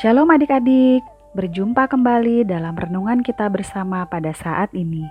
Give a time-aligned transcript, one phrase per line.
[0.00, 1.04] Shalom adik-adik,
[1.36, 5.04] berjumpa kembali dalam renungan kita bersama pada saat ini.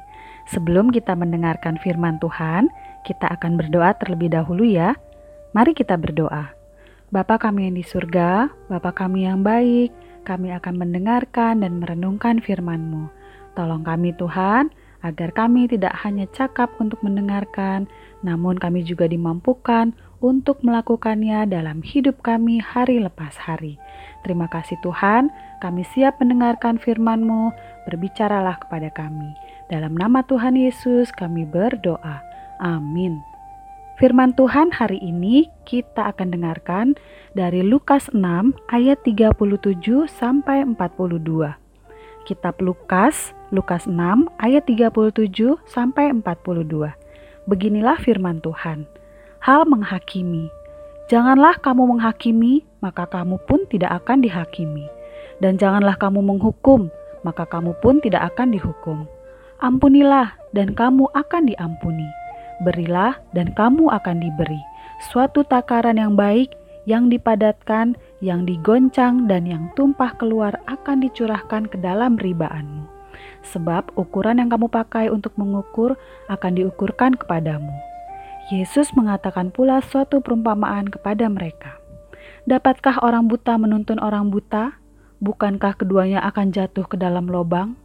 [0.50, 2.74] Sebelum kita mendengarkan firman Tuhan,
[3.06, 4.98] kita akan berdoa terlebih dahulu ya.
[5.54, 6.50] Mari kita berdoa.
[7.14, 9.94] Bapa kami yang di surga, Bapa kami yang baik,
[10.26, 13.14] kami akan mendengarkan dan merenungkan firman-Mu.
[13.54, 14.74] Tolong kami Tuhan,
[15.06, 17.86] agar kami tidak hanya cakap untuk mendengarkan,
[18.26, 23.80] namun kami juga dimampukan untuk melakukannya dalam hidup kami hari lepas hari.
[24.24, 25.32] Terima kasih Tuhan,
[25.64, 27.56] kami siap mendengarkan firman-Mu,
[27.88, 29.32] berbicaralah kepada kami.
[29.72, 32.20] Dalam nama Tuhan Yesus kami berdoa.
[32.60, 33.24] Amin.
[34.00, 36.96] Firman Tuhan hari ini kita akan dengarkan
[37.36, 39.36] dari Lukas 6 ayat 37
[40.08, 41.56] sampai 42.
[42.24, 46.96] Kitab Lukas, Lukas 6 ayat 37 sampai 42.
[47.52, 48.88] Beginilah firman Tuhan.
[49.40, 50.52] Hal menghakimi.
[51.08, 54.84] Janganlah kamu menghakimi, maka kamu pun tidak akan dihakimi.
[55.40, 56.92] Dan janganlah kamu menghukum,
[57.24, 59.08] maka kamu pun tidak akan dihukum.
[59.64, 62.08] Ampunilah, dan kamu akan diampuni.
[62.68, 64.60] Berilah, dan kamu akan diberi.
[65.08, 66.52] Suatu takaran yang baik,
[66.84, 72.84] yang dipadatkan, yang digoncang, dan yang tumpah keluar akan dicurahkan ke dalam ribaanmu.
[73.56, 75.96] Sebab ukuran yang kamu pakai untuk mengukur
[76.28, 77.72] akan diukurkan kepadamu.
[78.50, 81.78] Yesus mengatakan pula suatu perumpamaan kepada mereka.
[82.50, 84.74] Dapatkah orang buta menuntun orang buta?
[85.22, 87.78] Bukankah keduanya akan jatuh ke dalam lubang?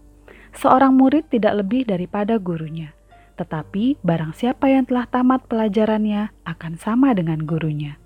[0.57, 2.97] Seorang murid tidak lebih daripada gurunya,
[3.37, 8.01] tetapi barang siapa yang telah tamat pelajarannya akan sama dengan gurunya.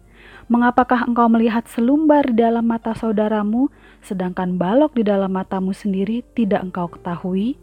[0.51, 3.71] Mengapakah engkau melihat selumbar di dalam mata saudaramu,
[4.03, 7.55] sedangkan balok di dalam matamu sendiri tidak engkau ketahui?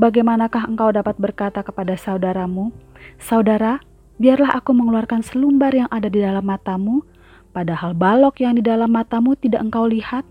[0.00, 2.72] Bagaimanakah engkau dapat berkata kepada saudaramu,
[3.20, 3.84] "Saudara,
[4.22, 7.02] biarlah aku mengeluarkan selumbar yang ada di dalam matamu,
[7.50, 10.22] padahal balok yang di dalam matamu tidak engkau lihat.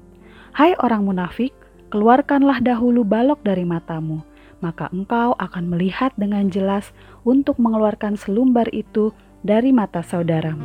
[0.56, 1.52] Hai orang munafik,
[1.92, 4.24] keluarkanlah dahulu balok dari matamu,
[4.64, 6.96] maka engkau akan melihat dengan jelas
[7.28, 9.12] untuk mengeluarkan selumbar itu
[9.44, 10.64] dari mata saudaramu.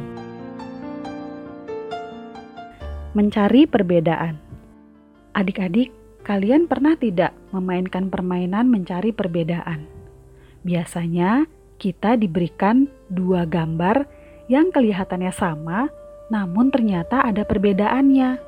[3.19, 4.38] Mencari perbedaan.
[5.34, 5.91] Adik-adik,
[6.22, 9.88] kalian pernah tidak memainkan permainan mencari perbedaan?
[10.62, 14.09] Biasanya, kita diberikan dua gambar
[14.50, 15.92] yang kelihatannya sama,
[16.32, 18.41] namun ternyata ada perbedaannya.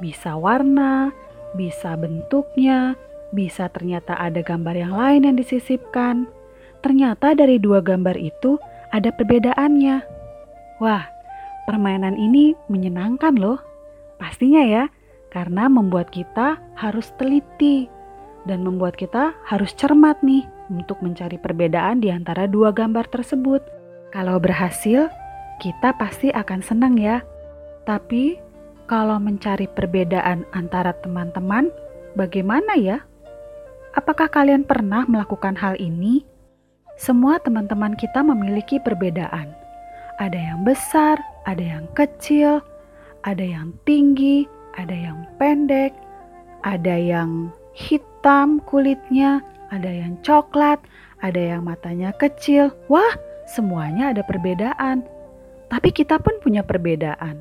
[0.00, 1.12] Bisa warna,
[1.52, 2.96] bisa bentuknya,
[3.34, 6.30] bisa ternyata ada gambar yang lain yang disisipkan.
[6.80, 8.56] Ternyata dari dua gambar itu
[8.94, 10.00] ada perbedaannya.
[10.80, 11.04] Wah,
[11.68, 13.60] permainan ini menyenangkan loh.
[14.16, 14.84] Pastinya ya,
[15.28, 17.88] karena membuat kita harus teliti
[18.48, 23.60] dan membuat kita harus cermat nih untuk mencari perbedaan di antara dua gambar tersebut.
[24.14, 25.10] Kalau berhasil,
[25.58, 27.20] kita pasti akan senang ya.
[27.84, 28.38] Tapi
[28.86, 31.68] kalau mencari perbedaan antara teman-teman,
[32.14, 33.02] bagaimana ya?
[33.98, 36.22] Apakah kalian pernah melakukan hal ini?
[36.94, 39.50] Semua teman-teman kita memiliki perbedaan.
[40.22, 42.60] Ada yang besar, ada yang kecil,
[43.24, 44.44] ada yang tinggi,
[44.76, 45.96] ada yang pendek,
[46.62, 50.82] ada yang hitam kulitnya, ada yang coklat,
[51.22, 52.74] ada yang matanya kecil.
[52.90, 53.14] Wah,
[53.46, 55.06] semuanya ada perbedaan.
[55.70, 57.40] Tapi kita pun punya perbedaan.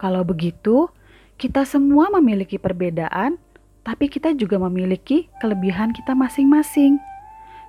[0.00, 0.88] Kalau begitu,
[1.36, 3.36] kita semua memiliki perbedaan,
[3.84, 6.96] tapi kita juga memiliki kelebihan kita masing-masing.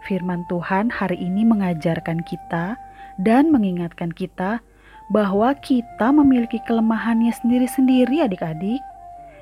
[0.07, 2.79] Firman Tuhan hari ini mengajarkan kita
[3.19, 4.63] dan mengingatkan kita
[5.11, 8.79] bahwa kita memiliki kelemahannya sendiri-sendiri adik-adik.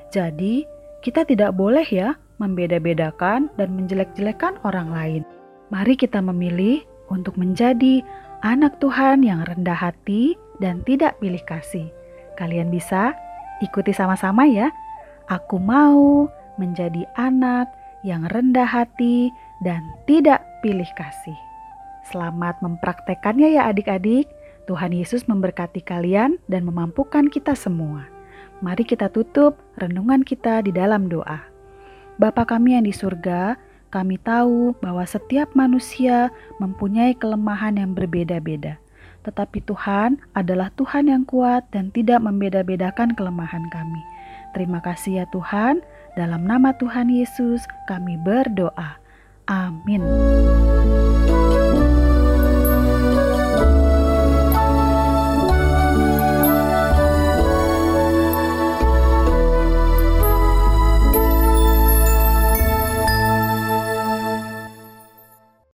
[0.10, 0.66] Jadi,
[1.06, 5.22] kita tidak boleh ya membeda-bedakan dan menjelek-jelekan orang lain.
[5.74, 8.02] Mari kita memilih untuk menjadi
[8.46, 11.90] anak Tuhan yang rendah hati dan tidak pilih kasih.
[12.38, 13.18] Kalian bisa
[13.62, 14.70] ikuti sama-sama ya.
[15.28, 17.68] Aku mau menjadi anak
[18.06, 19.34] yang rendah hati
[19.66, 21.36] dan tidak pilih kasih.
[22.08, 24.30] Selamat mempraktekannya ya adik-adik.
[24.68, 28.04] Tuhan Yesus memberkati kalian dan memampukan kita semua.
[28.60, 31.57] Mari kita tutup renungan kita di dalam doa.
[32.18, 33.62] Bapa kami yang di surga,
[33.94, 38.82] kami tahu bahwa setiap manusia mempunyai kelemahan yang berbeda-beda.
[39.22, 44.02] Tetapi Tuhan adalah Tuhan yang kuat dan tidak membeda-bedakan kelemahan kami.
[44.58, 45.86] Terima kasih ya Tuhan,
[46.18, 48.98] dalam nama Tuhan Yesus kami berdoa.
[49.46, 50.02] Amin.